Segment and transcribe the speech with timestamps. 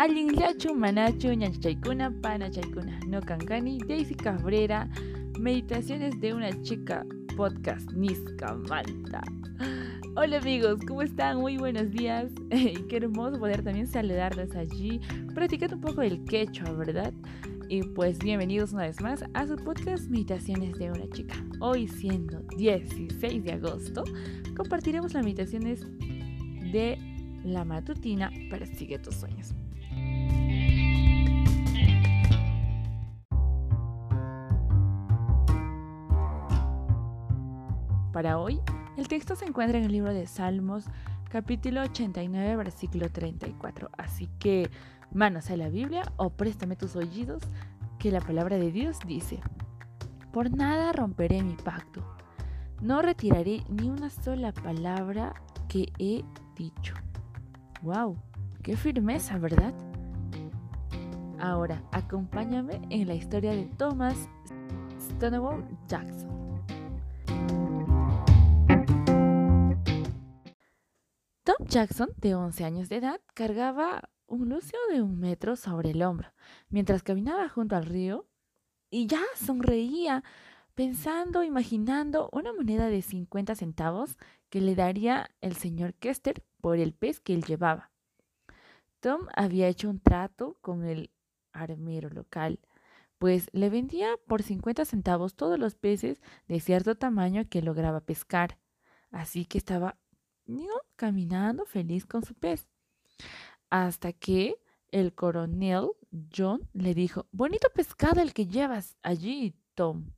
[0.00, 4.88] Allinlachu, Manachu, Ñanchaykuna, Panachaykuna, No Cancani, Daisy Cabrera,
[5.38, 7.04] Meditaciones de una chica,
[7.36, 9.20] podcast Niska Malta.
[10.16, 11.36] Hola amigos, ¿cómo están?
[11.36, 12.32] Muy buenos días.
[12.48, 15.02] Qué hermoso poder también saludarles allí,
[15.34, 17.12] practicando un poco el quechua, ¿verdad?
[17.68, 21.34] Y pues bienvenidos una vez más a su podcast Meditaciones de una chica.
[21.60, 24.04] Hoy siendo 16 de agosto,
[24.56, 25.86] compartiremos las meditaciones
[26.72, 26.96] de
[27.44, 29.54] la matutina Persigue tus sueños.
[38.20, 38.60] Para hoy,
[38.98, 40.84] el texto se encuentra en el libro de Salmos,
[41.30, 43.88] capítulo 89, versículo 34.
[43.96, 44.70] Así que,
[45.10, 47.42] manos a la Biblia o préstame tus oídos,
[47.98, 49.40] que la palabra de Dios dice,
[50.34, 52.04] por nada romperé mi pacto,
[52.82, 55.32] no retiraré ni una sola palabra
[55.66, 56.22] que he
[56.54, 56.92] dicho.
[57.80, 58.18] ¡Wow!
[58.62, 59.72] ¡Qué firmeza, ¿verdad?
[61.38, 64.28] Ahora, acompáñame en la historia de Thomas
[65.00, 66.39] Stonewall Jackson.
[71.70, 76.32] Jackson, de 11 años de edad, cargaba un lucio de un metro sobre el hombro
[76.68, 78.26] mientras caminaba junto al río
[78.90, 80.24] y ya sonreía
[80.74, 86.92] pensando, imaginando una moneda de 50 centavos que le daría el señor Kester por el
[86.92, 87.92] pez que él llevaba.
[88.98, 91.12] Tom había hecho un trato con el
[91.52, 92.58] armero local,
[93.18, 98.58] pues le vendía por 50 centavos todos los peces de cierto tamaño que lograba pescar.
[99.12, 99.99] Así que estaba
[100.96, 102.68] caminando feliz con su pez.
[103.70, 104.56] Hasta que
[104.90, 105.90] el coronel
[106.36, 110.12] John le dijo, bonito pescado el que llevas allí, Tom.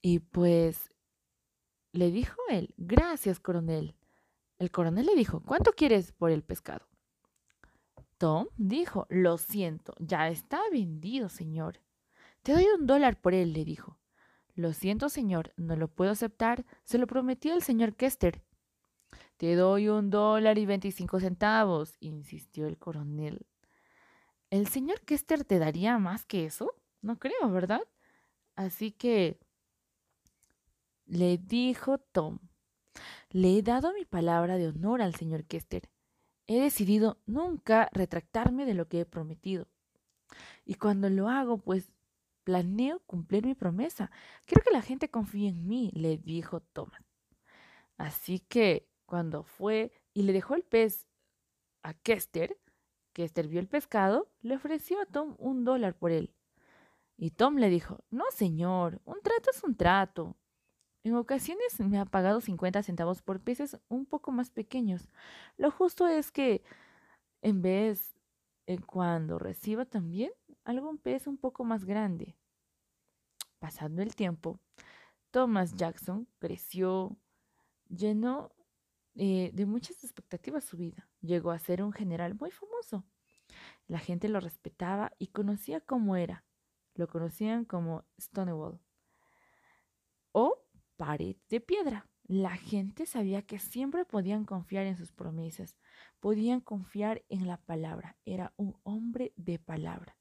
[0.00, 0.92] Y pues
[1.92, 3.94] le dijo él, gracias, coronel.
[4.58, 6.86] El coronel le dijo, ¿cuánto quieres por el pescado?
[8.18, 11.80] Tom dijo, lo siento, ya está vendido, señor.
[12.42, 13.98] Te doy un dólar por él, le dijo.
[14.54, 16.64] Lo siento, señor, no lo puedo aceptar.
[16.84, 18.42] Se lo prometió el señor Kester.
[19.42, 23.44] Te doy un dólar y veinticinco centavos, insistió el coronel.
[24.50, 26.76] ¿El señor Kester te daría más que eso?
[27.00, 27.82] No creo, ¿verdad?
[28.54, 29.40] Así que
[31.06, 32.38] le dijo Tom,
[33.30, 35.90] le he dado mi palabra de honor al señor Kester.
[36.46, 39.66] He decidido nunca retractarme de lo que he prometido.
[40.64, 41.90] Y cuando lo hago, pues
[42.44, 44.12] planeo cumplir mi promesa.
[44.44, 47.02] Quiero que la gente confíe en mí, le dijo Thomas.
[47.96, 51.06] Así que cuando fue y le dejó el pez
[51.82, 52.58] a Kester,
[53.12, 56.34] Kester vio el pescado, le ofreció a Tom un dólar por él.
[57.18, 60.38] Y Tom le dijo, no señor, un trato es un trato.
[61.04, 65.10] En ocasiones me ha pagado 50 centavos por peces un poco más pequeños.
[65.58, 66.64] Lo justo es que
[67.42, 68.16] en vez
[68.66, 70.32] de cuando reciba también
[70.64, 72.34] algún pez un poco más grande.
[73.58, 74.58] Pasando el tiempo,
[75.30, 77.14] Thomas Jackson creció,
[77.90, 78.52] llenó
[79.14, 81.08] eh, de muchas expectativas su vida.
[81.20, 83.04] Llegó a ser un general muy famoso.
[83.86, 86.44] La gente lo respetaba y conocía cómo era.
[86.94, 88.80] Lo conocían como Stonewall
[90.32, 90.62] o
[90.96, 92.08] pared de piedra.
[92.24, 95.76] La gente sabía que siempre podían confiar en sus promesas,
[96.20, 98.16] podían confiar en la palabra.
[98.24, 100.16] Era un hombre de palabra.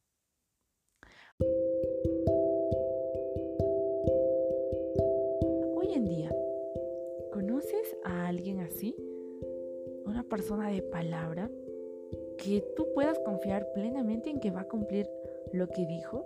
[5.76, 6.31] Hoy en día,
[7.82, 8.96] ¿conoces a alguien así?
[10.06, 11.50] Una persona de palabra
[12.38, 15.08] que tú puedas confiar plenamente en que va a cumplir
[15.54, 16.26] lo que dijo.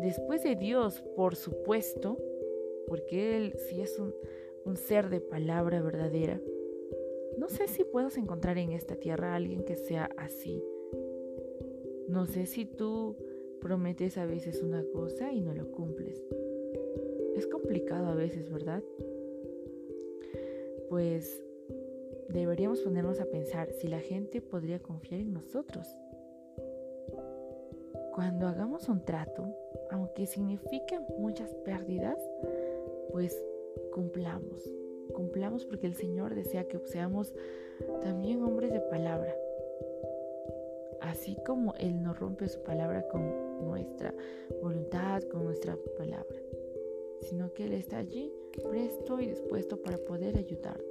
[0.00, 2.16] Después de Dios, por supuesto,
[2.86, 4.14] porque Él sí es un,
[4.76, 6.40] ser de palabra verdadera.
[7.38, 10.62] No sé si puedas encontrar en esta tierra a alguien que sea así.
[12.08, 13.16] No sé si tú
[13.60, 16.24] prometes a veces una cosa y no lo cumples.
[17.34, 18.82] Es complicado a veces, ¿verdad?
[20.90, 21.40] Pues
[22.28, 25.96] deberíamos ponernos a pensar si la gente podría confiar en nosotros.
[28.12, 29.46] Cuando hagamos un trato,
[29.92, 32.18] aunque signifique muchas pérdidas,
[33.12, 33.40] pues
[33.92, 34.68] cumplamos,
[35.14, 37.32] cumplamos porque el Señor desea que seamos
[38.02, 39.32] también hombres de palabra.
[41.00, 44.12] Así como Él no rompe su palabra con nuestra
[44.60, 46.36] voluntad, con nuestra palabra,
[47.20, 48.32] sino que Él está allí
[48.62, 50.84] presto y dispuesto para poder ayudarnos.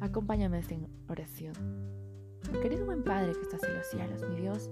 [0.00, 1.54] Acompáñame en oración.
[2.60, 4.70] Querido buen Padre que estás en los cielos, mi Dios,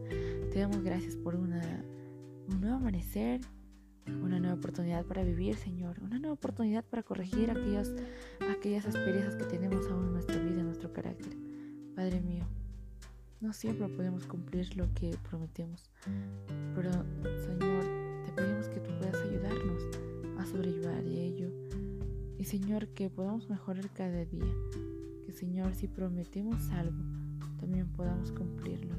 [0.52, 1.84] te damos gracias por una,
[2.48, 3.40] un nuevo amanecer,
[4.06, 7.90] una nueva oportunidad para vivir, Señor, una nueva oportunidad para corregir aquellas,
[8.86, 11.36] asperezas que tenemos aún en nuestra vida, en nuestro carácter.
[11.94, 12.44] Padre mío,
[13.40, 15.90] no siempre podemos cumplir lo que prometemos,
[16.74, 16.90] pero
[17.22, 17.84] Señor,
[18.26, 19.82] te pedimos que tú puedas ayudarnos
[20.38, 21.50] a sobrellevar ello
[22.38, 24.54] y Señor, que podamos mejorar cada día,
[25.26, 26.96] que Señor, si prometemos algo,
[27.58, 28.94] también podamos cumplirlo.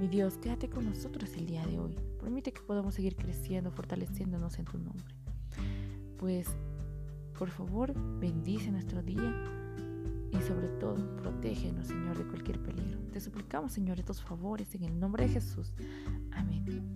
[0.00, 1.96] Mi Dios, quédate con nosotros el día de hoy.
[2.20, 5.14] Permite que podamos seguir creciendo, fortaleciéndonos en tu nombre.
[6.18, 6.48] Pues,
[7.38, 9.34] por favor, bendice nuestro día
[10.32, 12.98] y sobre todo, protégenos, Señor, de cualquier peligro.
[13.12, 15.72] Te suplicamos, Señor, estos favores en el nombre de Jesús.
[16.32, 16.90] Amén.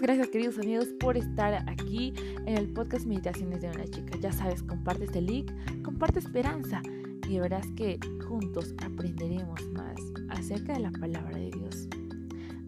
[0.00, 2.14] Gracias queridos amigos por estar aquí
[2.46, 4.16] en el podcast Meditaciones de una chica.
[4.20, 5.50] Ya sabes, comparte este link,
[5.82, 6.80] comparte esperanza
[7.28, 10.00] y verás que juntos aprenderemos más
[10.30, 11.88] acerca de la palabra de Dios.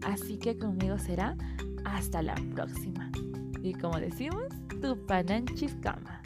[0.05, 1.37] Así que conmigo será
[1.85, 3.09] hasta la próxima.
[3.63, 4.43] Y como decimos,
[4.81, 4.97] tu
[5.81, 6.21] cama.